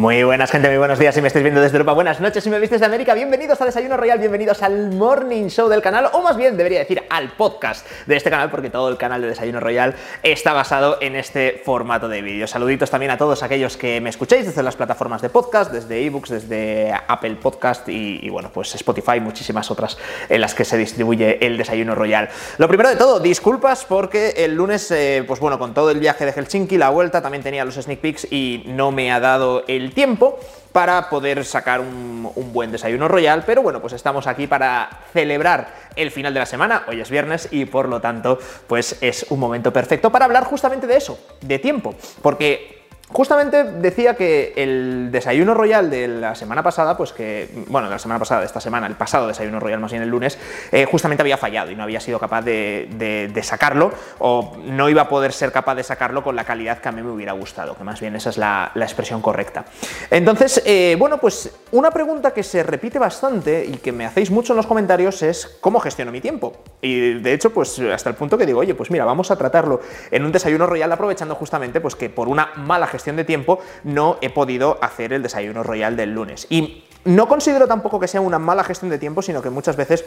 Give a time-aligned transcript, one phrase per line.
[0.00, 2.48] Muy buenas gente, muy buenos días si me estáis viendo desde Europa, buenas noches si
[2.48, 6.22] me viste desde América, bienvenidos a Desayuno Royal, bienvenidos al Morning Show del canal, o
[6.22, 9.60] más bien debería decir al podcast de este canal, porque todo el canal de Desayuno
[9.60, 12.46] Royal está basado en este formato de vídeo.
[12.46, 16.30] Saluditos también a todos aquellos que me escucháis desde las plataformas de podcast, desde ebooks,
[16.30, 19.98] desde Apple Podcast y, bueno, pues Spotify, muchísimas otras
[20.30, 22.30] en las que se distribuye el Desayuno Royal.
[22.56, 26.24] Lo primero de todo, disculpas porque el lunes, eh, pues bueno, con todo el viaje
[26.24, 29.89] de Helsinki, la vuelta, también tenía los sneak peeks y no me ha dado el
[29.90, 30.38] tiempo
[30.72, 36.10] para poder sacar un, buen desayuno royal, pero bueno, pues estamos aquí para celebrar el
[36.10, 39.72] final de la semana, hoy es viernes y por lo tanto pues es un momento
[39.72, 42.79] perfecto para hablar justamente de eso, de tiempo, porque
[43.12, 47.98] Justamente decía que el desayuno royal de la semana pasada, pues que, bueno, de la
[47.98, 50.38] semana pasada, de esta semana, el pasado desayuno royal más bien el lunes,
[50.70, 55.08] eh, justamente había fallado y no había sido capaz de, sacarlo o no iba a
[55.08, 57.82] poder ser capaz de sacarlo con la calidad que a mí me hubiera gustado, que
[57.82, 59.64] más bien esa es la, expresión correcta.
[60.10, 64.52] Entonces, eh, bueno, pues una pregunta que se repite bastante y que me hacéis mucho
[64.52, 66.52] en los comentarios es cómo gestiono mi tiempo.
[66.80, 69.80] Y de hecho, pues hasta el punto que digo, oye, pues mira, vamos a tratarlo
[70.10, 74.18] en un desayuno royal aprovechando justamente pues que por una mala gestión de tiempo no
[74.20, 76.46] he podido hacer el desayuno royal del lunes.
[76.50, 80.04] Y no considero tampoco que sea una mala gestión de tiempo, sino que muchas veces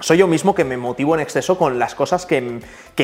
[0.00, 2.60] soy yo mismo que me motivo en exceso con las cosas que,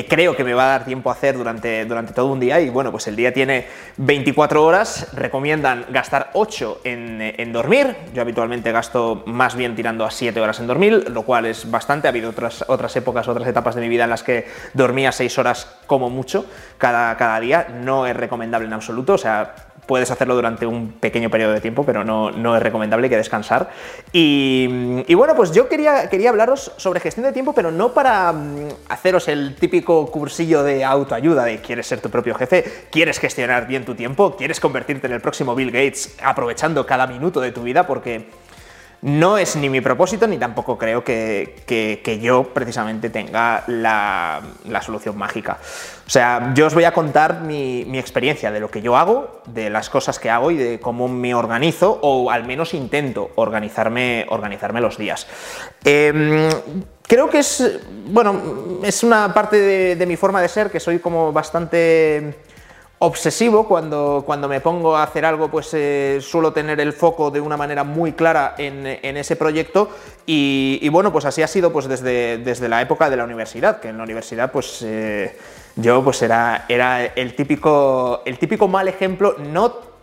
[0.08, 2.60] creo que me va a dar tiempo a hacer durante, durante todo un día.
[2.60, 3.66] Y bueno, pues el día tiene
[3.98, 10.40] 24 horas, recomiendan gastar 8 en, dormir, yo habitualmente gasto más bien tirando a 7
[10.40, 13.80] horas en dormir, lo cual es bastante, ha habido otras, otras épocas, otras etapas de
[13.82, 16.46] mi vida en las que dormía 6 horas como mucho
[16.78, 19.54] cada, cada día, no es recomendable en absoluto, o sea,
[19.86, 23.70] puedes hacerlo durante un pequeño periodo de tiempo, pero no, no es recomendable, que descansar.
[24.12, 28.68] Y, bueno, pues yo quería, quería hablaros sobre gestión de tiempo, pero no para mm,
[28.88, 33.84] haceros el típico cursillo de autoayuda de quieres ser tu propio jefe, quieres gestionar bien
[33.84, 37.86] tu tiempo, quieres convertirte en el próximo Bill Gates aprovechando cada minuto de tu vida,
[37.86, 38.26] porque
[39.02, 44.42] no es ni mi propósito, ni tampoco creo que, yo precisamente tenga la,
[44.82, 45.58] solución mágica.
[46.06, 49.70] O sea, yo os voy a contar mi, experiencia de lo que yo hago, de
[49.70, 54.80] las cosas que hago y de cómo me organizo, o al menos intento organizarme, organizarme
[54.80, 55.26] los días.
[55.84, 56.48] Em,
[57.06, 61.32] creo que es, bueno, es una parte de mi forma de ser, que soy como
[61.32, 62.45] bastante
[62.98, 67.40] obsesivo cuando, cuando me pongo a hacer algo pues eh, suelo tener el foco de
[67.40, 68.86] una manera muy clara en,
[69.16, 69.90] ese proyecto
[70.24, 73.88] y, bueno pues así ha sido pues desde, desde la época de la universidad que
[73.88, 75.36] en la universidad pues eh,
[75.76, 79.95] yo pues era, era el, típico, el típico mal ejemplo no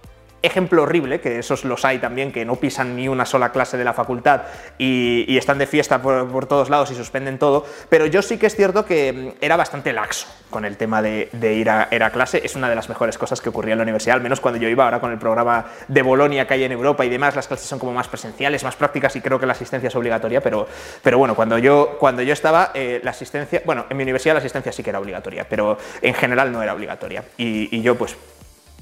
[0.44, 3.86] ejemplo horrible, que esos los hay también, que no pisan ni una sola clase de
[3.86, 4.42] la facultad
[4.78, 8.56] y, están de fiesta por, todos lados y suspenden todo, pero yo sí que es
[8.56, 12.70] cierto que mm, era bastante laxo con el tema de, ir, a, clase, es una
[12.70, 15.00] de las mejores cosas que ocurría en la universidad, al menos cuando yo iba ahora
[15.00, 17.94] con el programa de Bolonia que hay en Europa y demás, las clases son como
[17.94, 20.68] más presenciales, más prácticas y creo que la asistencia es obligatoria, pero,
[21.02, 24.40] pero bueno, cuando yo, cuando yo estaba, eh, la asistencia, bueno, en mi universidad la
[24.40, 27.24] asistencia sí que era obligatoria, pero en general no era obligatoria.
[27.38, 28.16] Y, y yo pues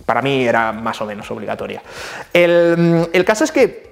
[0.06, 1.82] para mí era más o menos obligatoria.
[2.34, 3.92] El, el caso es que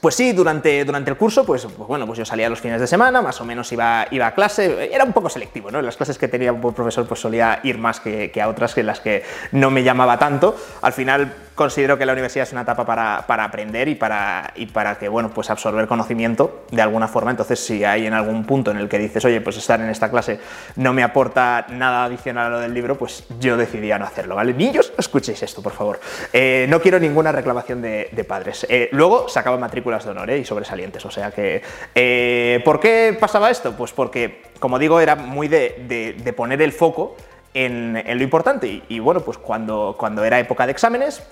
[0.00, 2.86] pues sí, durante, durante el curso, pues, pues, bueno, pues yo salía los fines de
[2.86, 5.80] semana, más o menos iba, iba a clase, era un poco selectivo, ¿no?
[5.80, 8.74] En las clases que tenía un profesor, pues solía ir más que, que, a otras
[8.74, 10.56] que las que no me llamaba tanto.
[10.82, 14.64] Al final considero que la universidad es una etapa para, para aprender y para, y
[14.64, 17.30] para que, bueno, pues absorber conocimiento de alguna forma.
[17.30, 20.10] Entonces, si hay en algún punto en el que dices, oye, pues estar en esta
[20.10, 20.40] clase
[20.76, 24.54] no me aporta nada adicional a lo del libro, pues yo decidía no hacerlo, ¿vale?
[24.54, 26.00] Niños, escuchéis esto, por favor.
[26.32, 28.66] Eh, no quiero ninguna reclamación de, de padres.
[28.70, 30.38] Eh, luego sacaba matrícula de honor ¿eh?
[30.38, 31.04] y sobresalientes.
[31.04, 31.62] O sea que,
[31.94, 33.72] eh, ¿por qué pasaba esto?
[33.76, 37.16] Pues porque, como digo, era muy de, poner el foco
[37.54, 38.82] en, lo importante.
[38.88, 41.22] Y, bueno, pues cuando, cuando era época de exámenes,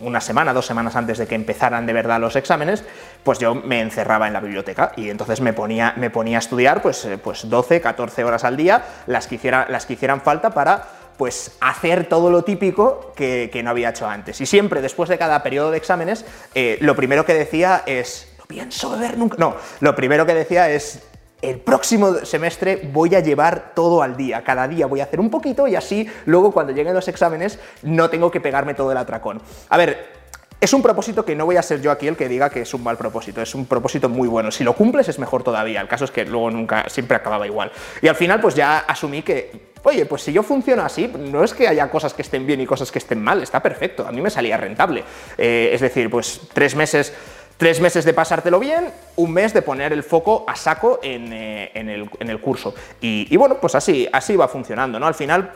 [0.00, 2.84] una semana, dos semanas antes de que empezaran de verdad los exámenes,
[3.22, 6.82] pues yo me encerraba en la biblioteca y entonces me ponía, me ponía a estudiar
[6.82, 10.84] pues, eh, pues 12, 14 horas al día, las que, las que hicieran falta para
[11.16, 14.40] pues hacer todo lo típico que, no había hecho antes.
[14.40, 16.24] Y siempre, después de cada periodo de exámenes,
[16.54, 19.36] eh, lo primero que decía es, no pienso beber nunca.
[19.38, 21.02] No, lo primero que decía es,
[21.42, 25.30] el próximo semestre voy a llevar todo al día, cada día voy a hacer un
[25.30, 29.40] poquito y así luego cuando lleguen los exámenes no tengo que pegarme todo el atracón.
[29.68, 30.16] A ver,
[30.58, 32.72] es un propósito que no voy a ser yo aquí el que diga que es
[32.72, 34.50] un mal propósito, es un propósito muy bueno.
[34.50, 37.70] Si lo cumples es mejor todavía, el caso es que luego nunca, siempre acababa igual.
[38.00, 41.52] Y al final pues ya asumí que, oye, pues si yo funciono así, no es
[41.52, 44.22] que haya cosas que estén bien y cosas que estén mal, está perfecto, a mí
[44.22, 45.04] me salía rentable.
[45.36, 47.12] Eh, es decir, pues tres meses...
[47.56, 51.70] Tres meses de pasártelo bien, un mes de poner el foco a saco en, eh,
[51.74, 52.74] el, curso.
[53.00, 55.06] Y, y, bueno, pues así, así va funcionando, ¿no?
[55.06, 55.50] Al final,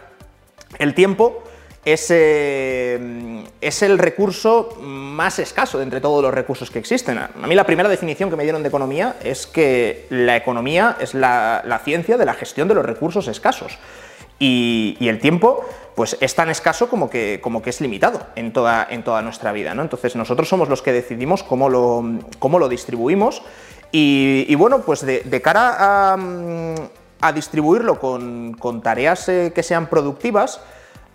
[0.78, 1.42] el tiempo
[1.84, 7.18] es, eh, es, el recurso más escaso de entre todos los recursos que existen.
[7.18, 11.14] A mí la primera definición que me dieron de economía es que la economía es
[11.14, 13.78] la, ciencia de la gestión de los recursos escasos.
[14.40, 15.64] Y, el tiempo
[15.94, 19.52] pues es tan escaso como que, como que es limitado en toda, en toda nuestra
[19.52, 19.74] vida.
[19.74, 19.82] ¿no?
[19.82, 22.02] Entonces nosotros somos los que decidimos cómo lo,
[22.38, 23.42] cómo lo distribuimos
[23.92, 26.14] y, bueno, pues de, cara
[27.20, 30.60] a, distribuirlo con, tareas eh, que sean productivas,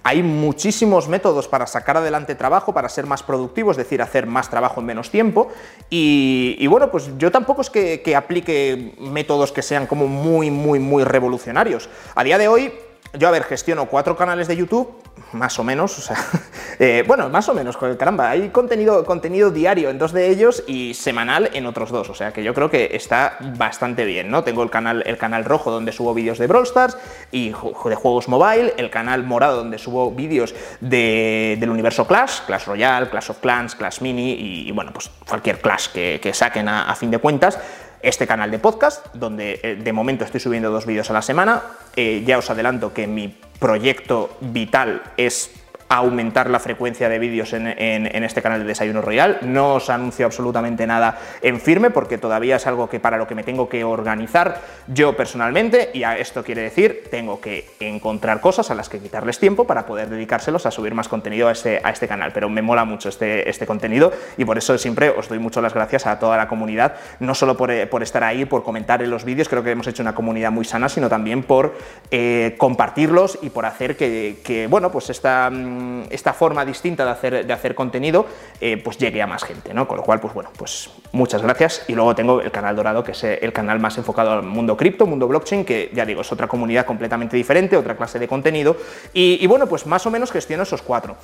[0.03, 4.49] hay muchísimos métodos para sacar adelante trabajo, para ser más productivo, es decir, hacer más
[4.49, 5.47] trabajo en menos tiempo.
[5.89, 11.03] Y, bueno, pues yo tampoco es que aplique métodos que sean como muy, muy, muy
[11.05, 11.89] revolucionarios.
[12.13, 12.71] A día de hoy,
[13.17, 14.93] yo, a ver, gestiono cuatro canales de YouTube,
[15.33, 16.17] más o menos, o sea,
[16.79, 20.93] eh, bueno, más o menos, caramba, hay contenido, contenido diario en dos de ellos y
[20.93, 24.43] semanal en otros dos, o sea que yo creo que está bastante bien, ¿no?
[24.43, 26.97] Tengo el canal, el canal rojo donde subo vídeos de Brawl Stars
[27.31, 33.09] y de juegos mobile, el canal morado donde subo vídeos del universo Clash, Clash Royale,
[33.09, 34.33] Clash of Clans, Clash Mini
[34.67, 37.59] y, bueno, pues cualquier Clash que, saquen a fin de cuentas
[38.05, 41.63] este canal de podcast, donde eh, de momento estoy subiendo dos vídeos a la semana.
[41.95, 45.51] Eh, ya os adelanto que mi proyecto vital es
[45.87, 49.39] aumentar la frecuencia de vídeos en, este canal de Desayuno Royal.
[49.43, 53.35] No os anuncio absolutamente nada en firme porque todavía es algo que para lo que
[53.35, 58.71] me tengo que organizar yo personalmente y a esto quiere decir tengo que encontrar cosas
[58.71, 61.91] a las que quitarles tiempo para poder dedicárselos a subir más contenido a este, a
[61.91, 62.31] este canal.
[62.33, 65.73] Pero me mola mucho este, este contenido y por eso siempre os doy mucho las
[65.73, 69.23] gracias a toda la comunidad, no solo por, por estar ahí, por comentar en los
[69.23, 71.75] vídeos, creo que hemos hecho una comunidad muy sana, sino también por
[72.11, 75.74] eh, compartirlos y por hacer que, que bueno, pues esta mm,
[76.09, 78.25] esta forma distinta de hacer, de hacer contenido
[78.61, 79.87] eh, pues llegue a más gente, ¿no?
[79.87, 81.83] Con lo cual, pues bueno, pues muchas gracias.
[81.87, 85.05] Y luego tengo el canal dorado, que es el canal más enfocado al mundo cripto,
[85.05, 88.77] mundo blockchain, que ya digo, es otra comunidad completamente diferente, otra clase de contenido.
[89.13, 91.15] Y, y bueno, pues más o menos gestiono esos cuatro.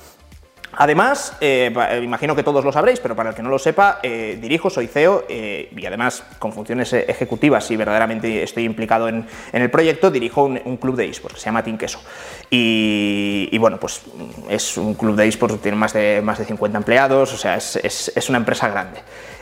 [0.74, 3.98] Además, eh, eh, imagino que todos lo sabréis, pero para el que no lo sepa,
[4.02, 9.70] eh, dirijo, soy CEO y además con funciones ejecutivas y verdaderamente estoy implicado en, el
[9.70, 12.00] proyecto, dirijo un, club de esports que se llama Team Queso.
[12.50, 14.02] Y, bueno, pues
[14.48, 18.28] es un club de esports tiene más de, más de 50 empleados, o sea, es,
[18.28, 19.00] una empresa grande.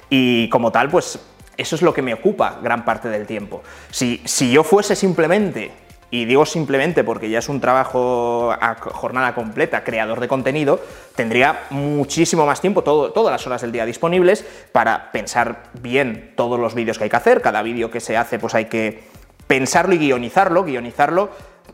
[0.09, 1.19] Y como tal, pues
[1.57, 3.63] eso es lo que me ocupa gran parte del tiempo.
[3.91, 5.71] Si, si yo fuese simplemente
[6.11, 10.81] y digo simplemente porque ya es un trabajo a jornada completa, creador de contenido,
[11.15, 16.75] tendría muchísimo más tiempo, todas las horas del día disponibles para pensar bien todos los
[16.75, 17.41] vídeos que hay que hacer.
[17.43, 19.05] Cada vídeo que se hace, pues hay que
[19.47, 21.31] pensarlo y guionizarlo, guionizarlo.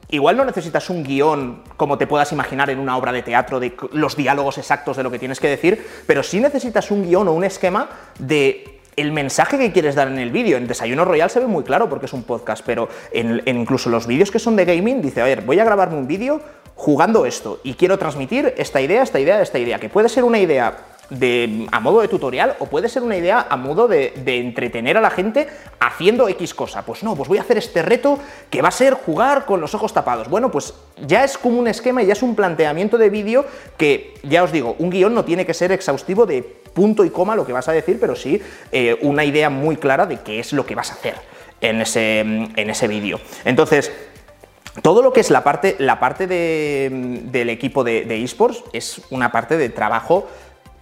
[0.08, 3.74] Igual no necesitas un guion como te puedas imaginar en una obra de teatro de
[3.92, 7.32] los diálogos exactos de lo que tienes que decir, pero sí necesitas un guion o
[7.32, 10.56] un esquema de el mensaje que quieres dar en el vídeo.
[10.56, 14.30] En Desayuno Royal se ve muy claro porque es un podcast, pero incluso los vídeos
[14.30, 16.40] que son de gaming, dice, a ver, voy a grabarme un vídeo
[16.74, 20.38] jugando esto y quiero transmitir esta idea, esta idea, esta idea, que puede ser una
[20.38, 20.76] idea
[21.70, 25.10] a modo de tutorial o puede ser una idea a modo de, entretener a la
[25.10, 25.46] gente
[25.80, 26.82] haciendo X cosa.
[26.84, 28.18] Pues no, pues voy a hacer este reto
[28.50, 30.28] que va a ser jugar con los ojos tapados.
[30.28, 30.74] Bueno, pues
[31.06, 33.44] ya es como un esquema y ya es un planteamiento de vídeo
[33.76, 37.36] que, ya os digo, un guion no tiene que ser exhaustivo de punto y coma
[37.36, 38.40] lo que vas a decir, pero sí
[38.72, 41.14] eh, una idea muy clara de qué es lo que vas a hacer
[41.60, 43.20] en ese, en ese vídeo.
[43.44, 43.90] Entonces,
[44.82, 49.56] todo lo que es la parte, la parte del equipo de, esports es una parte
[49.56, 50.28] de trabajo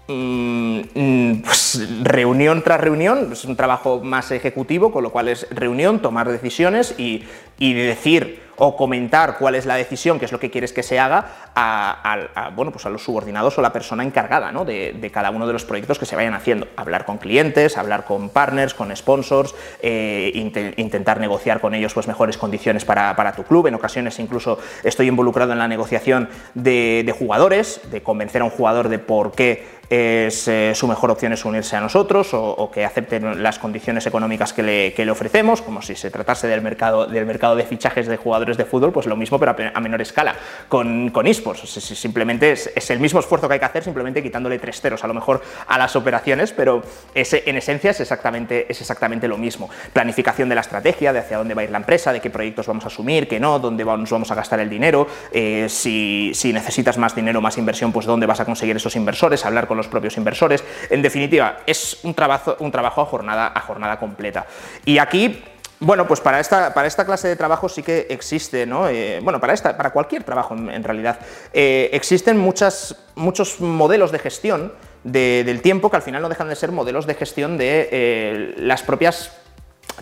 [0.06, 6.29] pues, reunión tras reunión, es un trabajo más ejecutivo, con lo cual es reunión, tomar
[6.29, 7.24] decisiones y,
[7.58, 10.98] y decir o comentar cuál es la decisión, qué es lo que quieres que se
[10.98, 15.52] haga, a, bueno, pues a los subordinados o la persona encargada de, cada uno de
[15.52, 16.69] los proyectos que se vayan haciendo.
[16.76, 20.32] Hablar con clientes, hablar con partners, con sponsors, eh,
[20.76, 23.67] intentar negociar con ellos pues, mejores condiciones para, tu club.
[23.67, 28.88] En ocasiones incluso estoy involucrado en la negociación de jugadores, de convencer a un jugador
[28.88, 33.43] de por qué es, eh, su mejor opción es unirse a nosotros o, que acepten
[33.43, 34.62] las condiciones económicas que
[34.96, 38.64] le, ofrecemos, como si se tratase del mercado, del mercado de fichajes de jugadores de
[38.64, 40.34] fútbol, pues lo mismo, pero a, menor escala,
[40.69, 41.69] con, con esports.
[41.69, 45.14] simplemente es, el mismo esfuerzo que hay que hacer, simplemente quitándole tres ceros a lo
[45.14, 46.82] mejor a las operaciones, pero
[47.14, 49.70] en esencia es exactamente, es exactamente lo mismo.
[49.93, 52.67] Planificación de la estrategia, de hacia dónde va a ir la empresa, de qué proyectos
[52.67, 56.53] vamos a asumir, qué no, dónde nos vamos a gastar el dinero, eh, si, si
[56.53, 59.88] necesitas más dinero, más inversión, pues dónde vas a conseguir esos inversores, hablar con los
[59.88, 60.64] propios inversores.
[60.90, 64.46] En definitiva, es un trabajo, un trabajo a, jornada, a jornada completa.
[64.84, 65.43] Y aquí
[65.81, 68.88] bueno, pues para esta, para esta clase de trabajo sí que existe, ¿no?
[68.88, 71.19] Eh, bueno, para, esta, para cualquier trabajo en, realidad,
[71.52, 76.72] eh, existen muchos modelos de gestión del tiempo que al final no dejan de ser
[76.72, 79.32] modelos de gestión de eh, las propias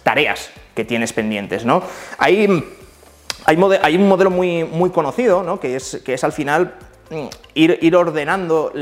[0.04, 1.82] tareas que tienes pendientes, ¿no?
[2.18, 2.64] Hay,
[3.46, 5.58] hay, un modelo muy, muy conocido, ¿no?
[5.58, 6.74] que, es, que es al final
[7.54, 8.72] ir, ir ordenando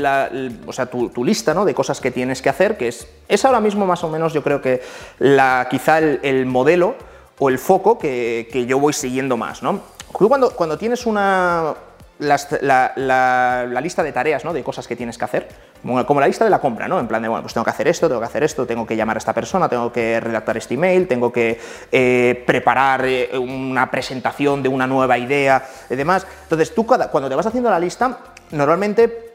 [0.65, 1.65] o sea, tu, lista ¿no?
[1.65, 4.43] de cosas que tienes que hacer, que es, es ahora mismo más o menos yo
[4.43, 4.81] creo que
[5.19, 6.95] la, quizá el, modelo
[7.39, 9.63] o el foco que, que, yo voy siguiendo más.
[9.63, 9.81] ¿no?
[10.11, 11.73] Cuando, cuando tienes una,
[12.21, 14.53] la, lista de tareas, ¿no?
[14.53, 15.47] De cosas que tienes que hacer,
[15.81, 16.99] como, la lista de la compra, ¿no?
[16.99, 18.95] En plan de, bueno, pues tengo que hacer esto, tengo que hacer esto, tengo que
[18.95, 21.59] llamar a esta persona, tengo que redactar este email, tengo que
[21.91, 26.25] eh, preparar eh, una presentación de una nueva idea y demás.
[26.43, 28.19] Entonces, tú cuando te vas haciendo la lista,
[28.51, 29.30] normalmente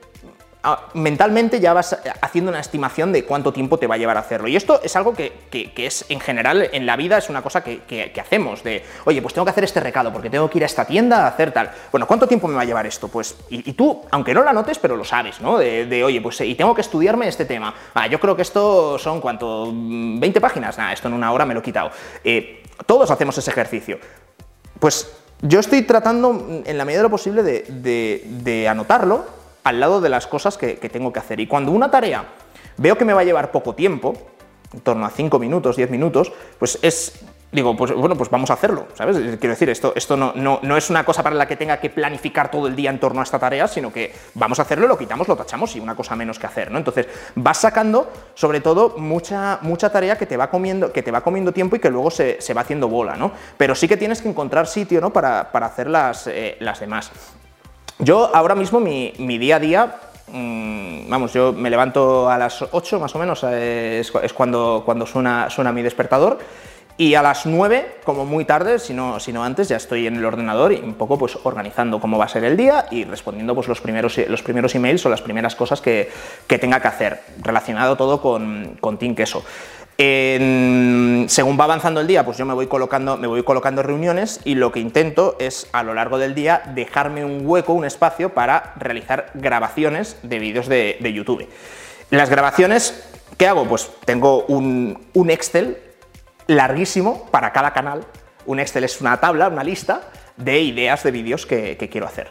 [0.95, 4.49] mentalmente ya vas haciendo una estimación de cuánto tiempo te va a llevar a hacerlo.
[4.49, 5.33] Y esto es algo que,
[5.77, 9.45] es en general en la vida es una cosa que, hacemos, de, oye, pues tengo
[9.45, 11.71] que hacer este recado porque tengo que ir a esta tienda a hacer tal.
[11.91, 13.09] Bueno, ¿cuánto tiempo me va a llevar esto?
[13.09, 15.59] Pues, y, tú, aunque no la notes, pero lo sabes, ¿no?
[15.59, 17.75] De, oye, pues y tengo que estudiarme este tema.
[17.95, 19.67] Ah, yo creo que esto son, ¿cuánto?
[19.73, 20.79] ¿20 páginas?
[20.79, 21.91] Nada, esto en una hora me lo he quitado.
[22.25, 23.99] Eh, todos hacemos ese ejercicio.
[24.79, 30.09] Pues yo estoy tratando, en la medida de lo posible, de anotarlo al lado de
[30.09, 31.41] las cosas que, tengo que hacer.
[31.41, 32.25] Y cuando una tarea
[32.77, 34.15] veo que me va a llevar poco tiempo,
[34.73, 38.55] en torno a 5 minutos, 10 minutos, pues es digo, pues bueno, pues vamos a
[38.55, 39.17] hacerlo, ¿sabes?
[39.17, 42.51] Quiero decir, esto, esto no, no, es una cosa para la que tenga que planificar
[42.51, 45.27] todo el día en torno a esta tarea, sino que vamos a hacerlo, lo quitamos,
[45.27, 46.79] lo tachamos y una cosa menos que hacer, ¿no?
[46.79, 51.23] Entonces, vas sacando, sobre todo, mucha, mucha tarea que te va comiendo, que te va
[51.23, 53.33] comiendo tiempo y que luego se, va haciendo bola, ¿no?
[53.57, 55.13] Pero sí que tienes que encontrar sitio, ¿no?
[55.13, 57.11] Para, hacer las, eh, las demás.
[57.99, 59.97] Yo ahora mismo mi, día a día,
[60.29, 65.49] mm, vamos, yo me levanto a las 8 más o menos, es, cuando, cuando suena,
[65.49, 66.39] suena mi despertador.
[66.99, 70.73] Y a las 9, como muy tarde, si no, antes, ya estoy en el ordenador
[70.73, 73.83] y un poco pues organizando cómo va a ser el día y respondiendo pues los
[73.83, 76.11] primeros, los primeros emails o las primeras cosas que,
[76.49, 79.45] tenga que hacer, relacionado todo con, con Team Queso
[79.99, 84.55] según va avanzando el día, pues yo me voy, colocando, me voy colocando reuniones y
[84.55, 88.75] lo que intento es a lo largo del día dejarme un hueco, un espacio para
[88.77, 91.49] realizar grabaciones de vídeos de, YouTube.
[92.11, 93.65] Las grabaciones, ¿qué hago?
[93.65, 95.79] Pues tengo un, Excel
[96.47, 98.05] larguísimo para cada canal.
[98.45, 100.03] Un Excel es una tabla, una lista
[100.37, 102.31] de ideas de vídeos que quiero hacer.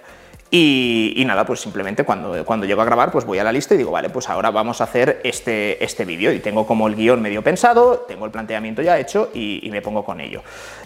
[0.51, 3.77] Y, nada, pues simplemente cuando, cuando llego a grabar, pues voy a la lista y
[3.77, 6.31] digo, vale, pues ahora vamos a hacer este, este vídeo.
[6.31, 10.05] Y tengo como el guion medio pensado, tengo el planteamiento ya hecho y, me pongo
[10.05, 10.43] con ello.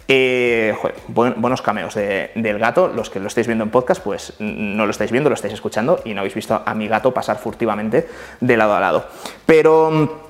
[0.07, 0.73] Eh,
[1.09, 2.87] buenos cameos del gato.
[2.87, 5.99] Los que lo estáis viendo en podcast, pues no lo estáis viendo, lo estáis escuchando
[6.05, 8.07] y no habéis visto a mi gato pasar furtivamente
[8.39, 9.05] de lado a lado.
[9.45, 10.21] Pero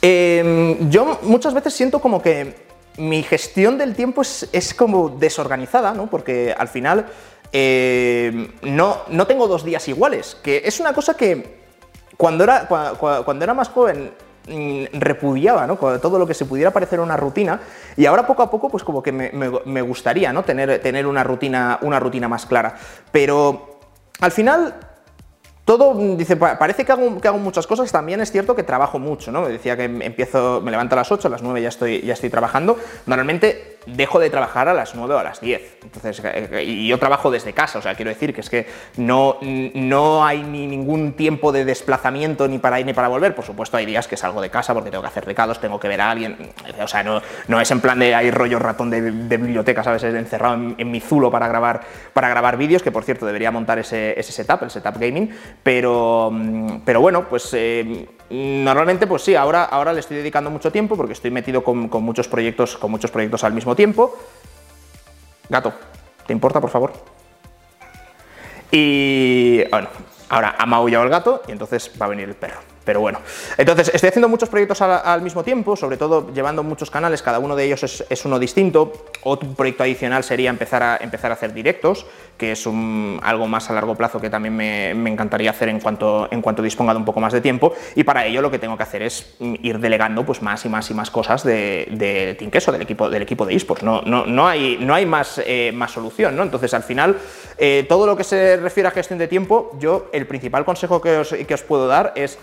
[0.00, 5.92] em, yo muchas veces siento como que mi gestión del tiempo es, es como desorganizada,
[5.92, 6.06] ¿no?
[6.06, 7.06] Porque al final
[7.52, 11.56] eh, no, no tengo dos días iguales, que es una cosa que
[12.16, 14.12] cuando era, cuando, era más joven
[14.48, 15.76] mm, repudiaba ¿no?
[15.76, 17.60] todo lo que se pudiera parecer una rutina
[17.96, 20.42] y ahora poco a poco pues como que me, gustaría ¿no?
[20.42, 22.74] tener, tener una, rutina, una rutina más clara.
[23.12, 23.78] Pero
[24.20, 24.74] al final
[25.66, 29.32] todo, dice, parece que hago, que hago, muchas cosas, también es cierto que trabajo mucho,
[29.32, 29.42] ¿no?
[29.42, 32.12] Me decía que empiezo, me levanto a las 8, a las 9 ya estoy, ya
[32.12, 32.78] estoy trabajando.
[33.04, 35.78] Normalmente dejo de trabajar a las 9 o a las 10.
[35.84, 38.66] Entonces, eh, y yo trabajo desde casa, o sea, quiero decir que es que
[38.96, 43.34] no, no hay ni ningún tiempo de desplazamiento ni para ir ni para volver.
[43.34, 45.88] Por supuesto, hay días que salgo de casa porque tengo que hacer recados, tengo que
[45.88, 46.36] ver a alguien.
[46.82, 50.02] O sea, no, no es en plan de hay rollo ratón de, biblioteca, ¿sabes?
[50.04, 51.80] encerrado en, mi zulo para grabar,
[52.12, 55.30] para grabar vídeos, que por cierto debería montar ese, ese setup, el setup gaming.
[55.62, 56.32] Pero,
[56.84, 61.12] pero bueno, pues eh, Normalmente, pues sí, ahora, ahora le estoy dedicando mucho tiempo porque
[61.12, 64.16] estoy metido con, muchos proyectos, con muchos proyectos al mismo tiempo.
[65.48, 65.72] Gato,
[66.26, 66.92] ¿te importa, por favor?
[68.72, 69.88] Y bueno,
[70.28, 72.75] ahora ha maullado el gato y entonces va a venir el perro.
[72.86, 73.18] Pero bueno,
[73.58, 77.56] entonces estoy haciendo muchos proyectos al, mismo tiempo, sobre todo llevando muchos canales, cada uno
[77.56, 78.92] de ellos es, uno distinto.
[79.24, 82.06] Otro proyecto adicional sería empezar a, empezar a hacer directos,
[82.38, 86.28] que es un, algo más a largo plazo que también me, encantaría hacer en cuanto,
[86.30, 87.74] en cuanto disponga de un poco más de tiempo.
[87.96, 90.88] Y para ello lo que tengo que hacer es ir delegando pues, más y más
[90.88, 93.82] y más cosas de, de Queso, del equipo, del equipo de esports.
[93.82, 96.36] No, no, no hay, no hay más, eh, más solución.
[96.36, 96.44] ¿no?
[96.44, 97.16] Entonces al final,
[97.58, 101.16] eh, todo lo que se refiere a gestión de tiempo, yo el principal consejo que
[101.16, 102.38] os, que os puedo dar es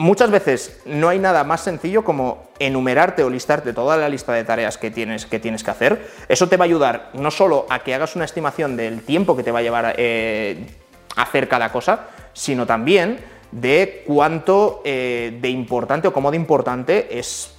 [0.00, 4.44] Muchas veces no hay nada más sencillo como enumerarte o listarte toda la lista de
[4.44, 6.08] tareas que tienes que, tienes que hacer.
[6.26, 9.42] Eso te va a ayudar no solo a que hagas una estimación del tiempo que
[9.42, 10.68] te va a llevar eh,
[11.16, 13.18] hacer cada cosa, sino también
[13.52, 17.52] de cuánto eh, de importante o cómo de importante es,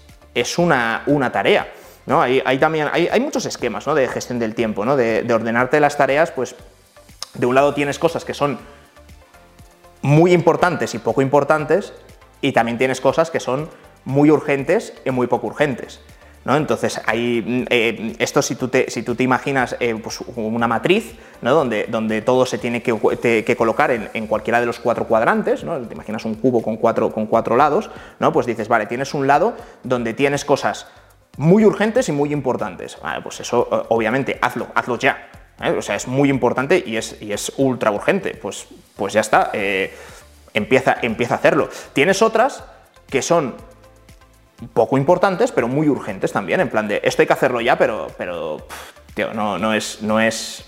[0.58, 1.72] una, tarea.
[2.08, 4.96] Hay, también, hay, muchos esquemas de gestión del tiempo, ¿no?
[4.96, 6.56] de, de ordenarte las tareas, pues
[7.36, 8.58] de un lado tienes cosas que son
[10.02, 11.94] muy importantes y poco importantes,
[12.42, 13.70] y también tienes cosas que son
[14.06, 16.02] muy urgentes y muy poco urgentes.
[16.44, 16.56] ¿no?
[16.56, 20.68] Entonces, hay, mm, eh, esto si tú te, si tú te imaginas eh, pues, una
[20.68, 21.54] matriz ¿no?
[21.54, 25.80] donde, donde todo se tiene que, colocar en, cualquiera de los cuatro cuadrantes, ¿no?
[25.80, 28.32] te imaginas un cubo con cuatro, con cuatro lados, ¿no?
[28.32, 30.88] pues dices, vale, tienes un lado donde tienes cosas
[31.38, 32.98] muy urgentes y muy importantes.
[33.02, 35.30] Vale, pues eso, obviamente, hazlo, hazlo ya.
[35.78, 38.34] O sea, es muy importante y es, y es ultra urgente.
[38.34, 39.52] Pues, pues ya está,
[40.54, 41.70] empieza, empieza a hacerlo.
[41.94, 42.64] Tienes otras
[43.10, 43.56] que son
[44.74, 48.08] poco importantes, pero muy urgentes también, en plan de, esto hay que hacerlo ya, pero,
[48.18, 48.66] pero
[49.14, 50.66] tío, no, no, es, no es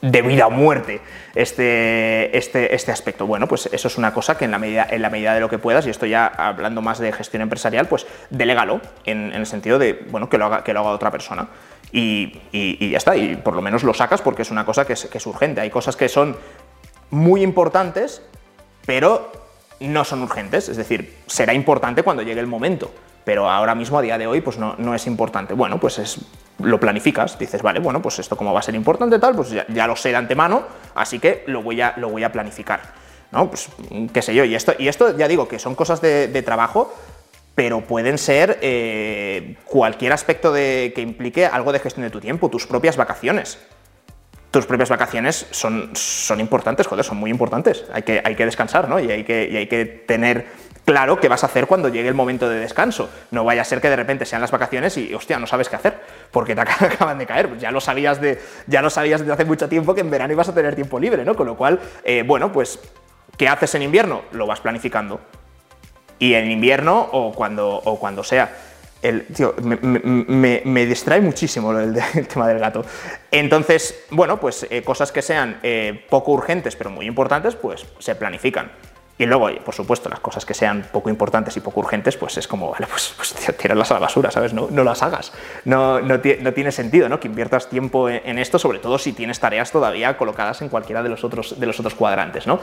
[0.00, 1.00] de vida o muerte
[1.34, 3.26] este, este, este aspecto.
[3.26, 5.48] Bueno, pues eso es una cosa que en la, medida, en la medida de lo
[5.48, 9.46] que puedas, y esto ya hablando más de gestión empresarial, pues delégalo, en, en el
[9.46, 11.48] sentido de, bueno, que lo haga, que lo haga otra persona.
[11.92, 14.94] Y, y, ya está, y por lo menos lo sacas porque es una cosa que
[14.94, 15.60] es, que es urgente.
[15.60, 16.36] Hay cosas que son
[17.10, 18.22] muy importantes,
[18.86, 19.30] pero
[19.80, 22.90] no son urgentes, es decir, será importante cuando llegue el momento
[23.26, 25.52] pero ahora mismo, a día de hoy, pues no, no es importante.
[25.52, 26.20] Bueno, pues es,
[26.60, 29.86] lo planificas, dices, vale, bueno, pues esto como va a ser importante tal, pues ya,
[29.88, 30.62] lo sé de antemano,
[30.94, 32.82] así que lo voy a, lo voy a planificar.
[33.32, 33.48] ¿no?
[33.50, 33.68] Pues
[34.12, 36.94] qué sé yo, y esto, y esto ya digo que son cosas de, trabajo,
[37.56, 42.48] pero pueden ser eh, cualquier aspecto de, que implique algo de gestión de tu tiempo,
[42.48, 43.58] tus propias vacaciones.
[44.56, 47.84] Tus propias vacaciones son, son importantes, joder, son muy importantes.
[47.92, 48.98] Hay que, hay que descansar, ¿no?
[48.98, 50.46] Y hay que, y hay que tener
[50.86, 53.10] claro qué vas a hacer cuando llegue el momento de descanso.
[53.32, 55.76] No vaya a ser que de repente sean las vacaciones y, hostia, no sabes qué
[55.76, 57.58] hacer, porque te acaban de caer.
[57.58, 60.48] Ya lo sabías de, ya lo sabías desde hace mucho tiempo que en verano ibas
[60.48, 61.34] a tener tiempo libre, ¿no?
[61.36, 62.80] Con lo cual, eh, bueno, pues,
[63.36, 64.22] ¿qué haces en invierno?
[64.32, 65.20] Lo vas planificando.
[66.18, 68.56] Y en invierno o cuando, o cuando sea.
[69.02, 71.94] El, tío, me, distrae muchísimo el,
[72.26, 72.84] tema del gato.
[73.30, 78.14] Entonces, bueno, pues eh, cosas que sean eh, poco urgentes pero muy importantes, pues se
[78.14, 78.70] planifican.
[79.18, 82.46] Y luego, por supuesto, las cosas que sean poco importantes y poco urgentes, pues es
[82.46, 84.52] como, vale, pues, pues tírarlas a la basura, ¿sabes?
[84.52, 85.32] No, no las hagas.
[85.64, 87.18] No, no, tiene sentido, ¿no?
[87.18, 91.08] Que inviertas tiempo en, esto, sobre todo si tienes tareas todavía colocadas en cualquiera de
[91.08, 92.60] los otros, de los otros cuadrantes, ¿no?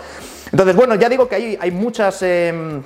[0.51, 2.21] Entonces, bueno, ya digo que hay, hay muchas...
[2.21, 2.83] Em,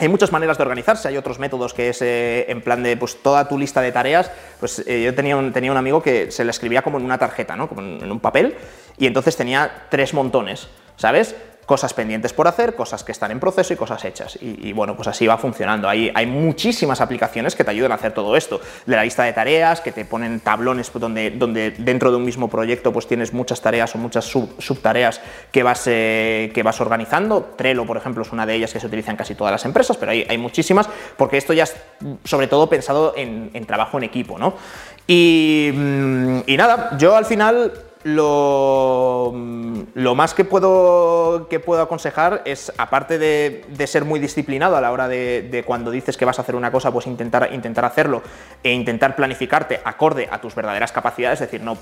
[0.00, 3.20] hay muchas maneras de organizarse, hay otros métodos que es eh, en plan de pues
[3.20, 4.30] toda tu lista de tareas,
[4.60, 7.18] pues eh, yo tenía un, tenía un amigo que se le escribía como en una
[7.18, 7.68] tarjeta, ¿no?
[7.68, 8.54] Como en un papel,
[8.96, 11.34] y entonces tenía tres montones, ¿sabes?
[11.68, 14.38] Cosas pendientes por hacer, cosas que están en proceso y cosas hechas.
[14.40, 15.86] Y, bueno, pues así va funcionando.
[15.86, 18.58] Hay, hay muchísimas aplicaciones que te ayudan a hacer todo esto.
[18.86, 22.48] De la lista de tareas, que te ponen tablones donde, donde dentro de un mismo
[22.48, 25.20] proyecto pues tienes muchas tareas o muchas subtareas
[25.52, 27.52] que vas, eh, que vas organizando.
[27.58, 29.98] Trello, por ejemplo, es una de ellas que se utiliza en casi todas las empresas,
[29.98, 31.76] pero hay, hay muchísimas, porque esto ya es
[32.24, 34.54] sobre todo pensado en, trabajo en equipo, ¿no?
[35.06, 37.72] Y, mm, y nada, yo al final
[38.04, 39.34] lo,
[39.94, 44.92] lo, más que puedo, que puedo aconsejar es, aparte de, ser muy disciplinado a la
[44.92, 48.22] hora de, cuando dices que vas a hacer una cosa, pues intentar, intentar hacerlo
[48.62, 51.76] e intentar planificarte acorde a tus verdaderas capacidades, es decir, no,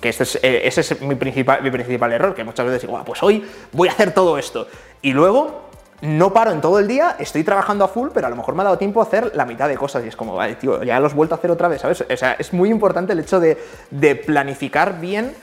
[0.00, 3.02] que ese es, eh, ese es mi, principal, mi principal error, que muchas veces digo,
[3.04, 4.66] pues hoy voy a hacer todo esto.
[5.02, 5.66] Y luego
[6.02, 8.62] no paro en todo el día, estoy trabajando a full, pero a lo mejor me
[8.62, 11.00] ha dado tiempo a hacer la mitad de cosas y es como, vale, tío, ya
[11.00, 12.00] los he vuelto a hacer otra vez, ¿sabes?
[12.02, 13.58] O sea, es muy importante el hecho de,
[13.90, 15.34] de planificar bien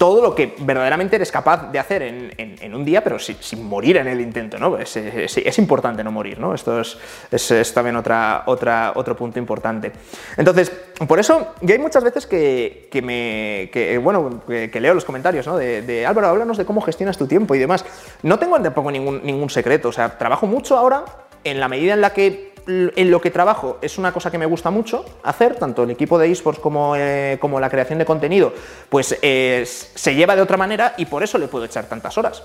[0.00, 4.06] todo lo que verdaderamente eres capaz de hacer en, un día, pero sin, morir en
[4.06, 4.78] el intento, ¿no?
[4.78, 6.54] Es, es, importante no morir, ¿no?
[6.54, 9.92] Esto es, también otra, otra, otro punto importante.
[10.38, 10.72] Entonces,
[11.06, 15.58] por eso, yo hay muchas veces que, me, bueno, que, leo los comentarios, ¿no?
[15.58, 17.84] De, de, Álvaro, háblanos de cómo gestionas tu tiempo y demás.
[18.22, 21.04] No tengo tampoco ningún, ningún secreto, o sea, trabajo mucho ahora
[21.44, 24.46] en la medida en la que en lo que trabajo es una cosa que me
[24.46, 28.52] gusta mucho hacer, tanto el equipo de esports como, eh, como la creación de contenido,
[28.88, 32.42] pues eh, se lleva de otra manera y por eso le puedo echar tantas horas.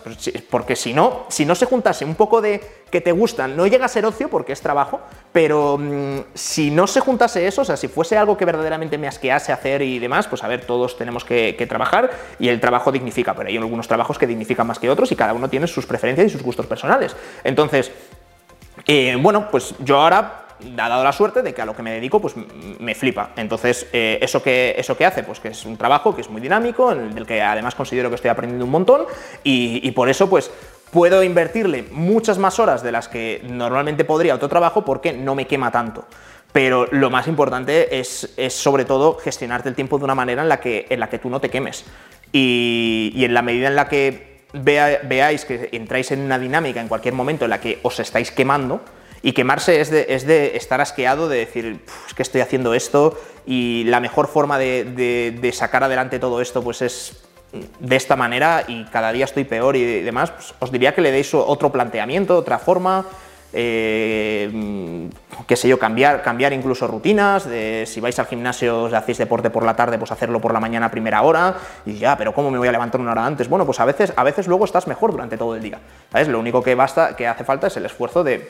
[0.49, 3.86] Porque si no, si no se juntase un poco de que te gustan, no llega
[3.86, 5.01] a ser ocio porque es trabajo,
[5.32, 9.08] pero mm, si no se juntase eso, o sea, si fuese algo que verdaderamente me
[9.08, 12.91] asquease hacer y demás, pues a ver, todos tenemos que, que trabajar y el trabajo
[12.91, 15.86] dignifica, pero hay algunos trabajos que dignifican más que otros y cada uno tiene sus
[15.86, 17.15] preferencias y sus gustos personales.
[17.43, 17.91] Entonces,
[18.86, 20.45] eh, bueno, pues yo ahora
[20.78, 22.36] ha dado la suerte de que a lo que me dedico pues
[22.80, 23.32] me flipa.
[23.36, 25.24] Entonces, eh, ¿eso, que, ¿eso que hace?
[25.24, 28.10] Pues que es un trabajo que es muy dinámico, en el del que además considero
[28.10, 29.06] que estoy aprendiendo un montón
[29.43, 30.52] y, por eso pues
[30.91, 35.48] puedo invertirle muchas más horas de las que normalmente podría otro trabajo porque no me
[35.48, 36.06] quema tanto.
[36.52, 40.48] Pero lo más importante es, es, sobre todo gestionarte el tiempo de una manera en
[40.48, 41.84] la que, en la que tú no te quemes.
[42.32, 46.88] Y, y en la medida en la que veáis que entráis en una dinámica en
[46.88, 48.81] cualquier momento en la que os estáis quemando,
[49.25, 53.19] y quemarse es de, es de estar asqueado, de decir, es que estoy haciendo esto
[53.47, 57.23] y la mejor forma de, sacar adelante todo esto pues es
[57.79, 61.12] de esta manera y cada día estoy peor y demás, pues os diría que le
[61.12, 63.08] deis otro planteamiento, otra forma,
[63.58, 65.10] eh,
[65.48, 69.63] qué sé yo, cambiar, cambiar incluso rutinas, de si vais al gimnasio, hacéis deporte por
[69.63, 72.58] la tarde, pues hacerlo por la mañana a primera hora, y ya, pero ¿cómo me
[72.58, 73.48] voy a levantar una hora antes?
[73.48, 75.80] Bueno, pues a veces, a veces luego estás mejor durante todo el día,
[76.12, 76.28] ¿sabes?
[76.28, 78.46] Lo único que basta, que hace falta es el esfuerzo de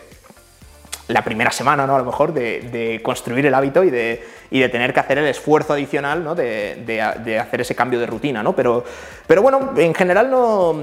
[1.08, 1.96] la primera semana, ¿no?
[1.96, 5.74] A lo mejor, de, construir el hábito y de, de, tener que hacer el esfuerzo
[5.74, 6.34] adicional, ¿no?
[6.34, 8.56] De, hacer ese cambio de rutina, ¿no?
[8.56, 8.84] Pero,
[9.28, 10.74] pero bueno, en general no,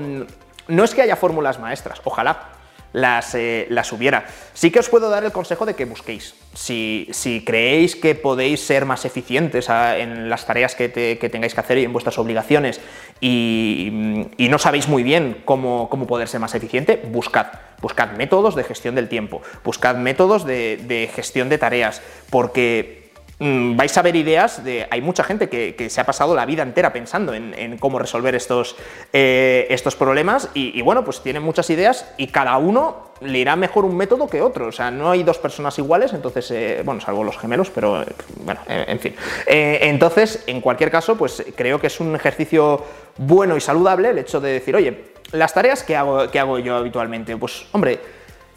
[0.68, 2.61] no es que haya fórmulas maestras, ojalá,
[2.92, 4.26] las, eh, las, hubiera.
[4.54, 6.34] Sí que os puedo dar el consejo de que busquéis.
[6.54, 11.60] Si, si creéis que podéis ser más eficientes ah, en las tareas que, tengáis que
[11.60, 12.80] hacer y en vuestras obligaciones
[13.20, 13.88] y,
[14.38, 17.46] no sabéis muy bien cómo, cómo, poder ser más eficiente, buscad.
[17.80, 22.00] Buscad métodos de gestión del tiempo, buscad métodos de, de gestión de tareas,
[22.30, 23.01] porque
[23.42, 24.86] vais a ver ideas de...
[24.90, 28.76] Hay mucha gente que, se ha pasado la vida entera pensando en, cómo resolver estos,
[29.12, 33.84] eh, estos problemas y, bueno, pues tienen muchas ideas y cada uno le irá mejor
[33.84, 34.66] un método que otro.
[34.66, 38.04] O sea, no hay dos personas iguales, entonces, eh, bueno, salvo los gemelos, pero
[38.44, 39.14] bueno, en fin.
[39.46, 42.84] Eh, entonces, en cualquier caso, pues creo que es un ejercicio
[43.16, 46.76] bueno y saludable el hecho de decir, oye, las tareas que hago, que hago yo
[46.76, 47.98] habitualmente, pues hombre,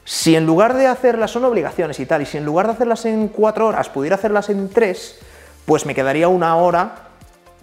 [0.06, 3.06] si en lugar de hacerlas son obligaciones y tal, y si en lugar de hacerlas
[3.06, 5.20] en cuatro horas pudiera hacerlas en tres,
[5.66, 7.06] pues me quedaría una hora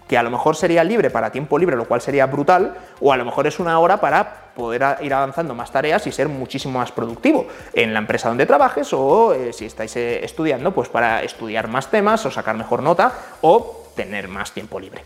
[0.07, 3.17] que a lo mejor sería libre para tiempo libre, lo cual sería brutal, o a
[3.17, 6.91] lo mejor es una hora para poder ir avanzando más tareas y ser muchísimo más
[6.91, 11.69] productivo en la empresa donde trabajes o eh, si estáis eh, estudiando, pues para estudiar
[11.69, 15.01] más temas o sacar mejor nota o tener más tiempo libre.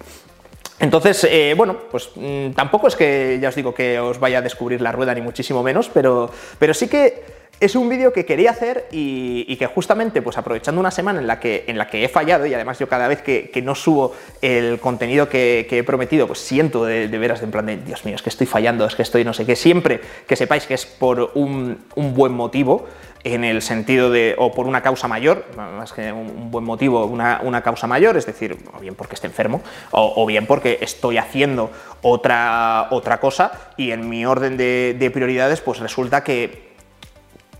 [0.79, 4.41] Entonces, eh, bueno, pues mm, tampoco es que ya os digo que os vaya a
[4.41, 7.23] descubrir la rueda ni muchísimo menos, pero, pero sí que
[7.59, 11.39] es un vídeo que quería hacer y, que justamente, pues aprovechando una semana en la
[11.39, 14.79] que, en la que he fallado y además yo cada vez que, no subo el
[14.79, 18.21] contenido que, he prometido, pues siento de, veras de en plan de, Dios mío, es
[18.21, 21.31] que estoy fallando, es que estoy no sé qué, siempre que sepáis que es por
[21.33, 22.85] un, buen motivo,
[23.23, 27.41] en el sentido de, o por una causa mayor, más que un buen motivo, una,
[27.43, 31.71] una causa mayor, es decir, o bien porque esté enfermo, o, bien porque estoy haciendo
[32.03, 36.66] otra, otra cosa y en mi orden de, de prioridades, pues resulta que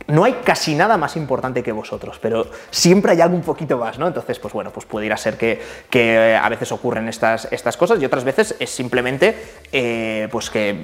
[0.07, 3.99] no hay casi nada más importante que vosotros, pero siempre hay algo un poquito más,
[3.99, 4.07] ¿no?
[4.07, 7.75] Entonces, pues bueno, pues puede ir a ser que, que a veces ocurren estas, estas
[7.77, 9.35] cosas y otras veces es simplemente
[9.71, 10.75] eh, pues que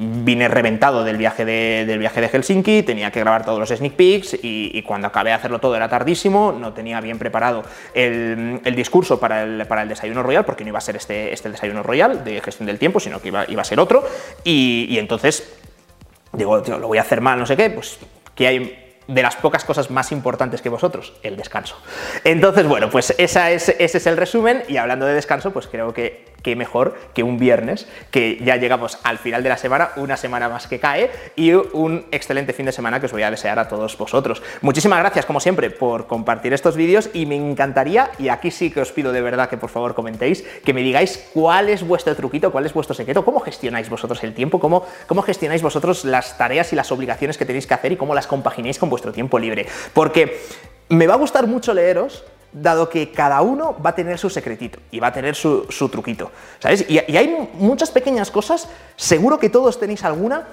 [0.00, 3.94] vine reventado del viaje de, del viaje de Helsinki, tenía que grabar todos los sneak
[3.94, 7.64] peeks y, cuando acabé de hacerlo todo era tardísimo, no tenía bien preparado
[7.94, 11.50] el, discurso para el, para el, desayuno royal, porque no iba a ser este, este
[11.50, 14.04] desayuno royal de gestión del tiempo, sino que iba, iba a ser otro,
[14.44, 15.52] y, y entonces
[16.32, 17.98] digo, tío, lo voy a hacer mal, no sé qué, pues
[18.38, 21.76] que hay de las pocas cosas más importantes que vosotros, el descanso.
[22.22, 25.92] Entonces, bueno, pues esa es, ese es el resumen y hablando de descanso, pues creo
[25.92, 30.16] que qué mejor que un viernes, que ya llegamos al final de la semana, una
[30.16, 33.58] semana más que cae y un excelente fin de semana que os voy a desear
[33.58, 34.42] a todos vosotros.
[34.60, 38.80] Muchísimas gracias, como siempre, por compartir estos vídeos y me encantaría, y aquí sí que
[38.80, 42.52] os pido de verdad que por favor comentéis, que me digáis cuál es vuestro truquito,
[42.52, 46.72] cuál es vuestro secreto, cómo gestionáis vosotros el tiempo, cómo, cómo gestionáis vosotros las tareas
[46.72, 49.66] y las obligaciones que tenéis que hacer y cómo las compaginéis con vuestro tiempo libre.
[49.92, 50.40] Porque
[50.88, 54.78] me va a gustar mucho leeros dado que cada uno va a tener su secretito
[54.90, 56.84] y va a tener su, truquito, ¿sabes?
[56.88, 60.48] Y, hay muchas pequeñas cosas, seguro que todos tenéis alguna,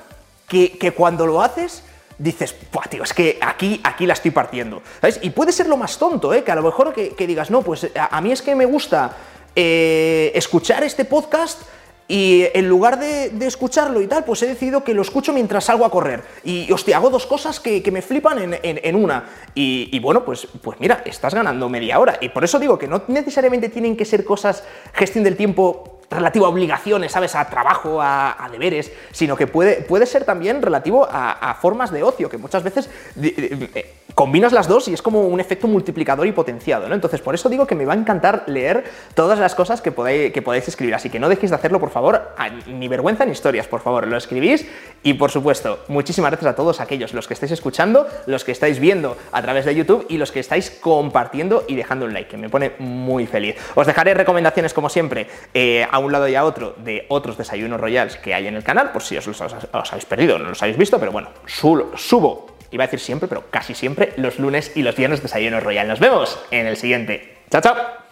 [0.47, 1.83] que, cuando lo haces
[2.17, 2.55] dices,
[2.89, 5.19] tío, es que aquí, aquí la estoy partiendo, ¿sabes?
[5.21, 6.43] Y puede ser lo más tonto, ¿eh?
[6.43, 9.15] Que a lo mejor que, digas, no, pues a, mí es que me gusta
[9.55, 11.63] eh, escuchar este podcast
[12.07, 15.85] y en lugar de, escucharlo y tal, pues he decidido que lo escucho mientras salgo
[15.85, 16.23] a correr.
[16.43, 19.25] Y, hostia, hago dos cosas que, me flipan en, una.
[19.55, 22.17] Y, bueno, pues, pues mira, estás ganando media hora.
[22.21, 24.63] Y por eso digo que no necesariamente tienen que ser cosas
[24.93, 27.33] gestión del tiempo relativo a obligaciones, ¿sabes?
[27.35, 32.29] A trabajo, a, deberes, sino que puede, puede ser también relativo a, formas de ocio,
[32.29, 32.89] que muchas veces
[33.19, 36.95] eh, combinas las dos y es como un efecto multiplicador y potenciado, ¿no?
[36.95, 40.31] Entonces, por eso digo que me va a encantar leer todas las cosas que podáis,
[40.31, 42.35] que podáis escribir, así que no dejéis de hacerlo, por favor,
[42.67, 44.67] ni vergüenza ni historias, por favor, lo escribís
[45.03, 48.79] y, por supuesto, muchísimas gracias a todos aquellos, los que estáis escuchando, los que estáis
[48.79, 52.37] viendo a través de YouTube y los que estáis compartiendo y dejando un like, que
[52.37, 53.55] me pone muy feliz.
[53.73, 57.81] Os dejaré recomendaciones, como siempre, eh, a un lado y a otro de otros desayunos
[57.81, 60.77] royals que hay en el canal, por si os los, habéis perdido, no los habéis
[60.77, 64.95] visto, pero bueno, subo iba a decir siempre, pero casi siempre, los lunes y los
[64.95, 65.87] viernes Desayuno Royal.
[65.87, 67.37] Nos vemos en el siguiente.
[67.49, 68.04] ¡Chao, chao!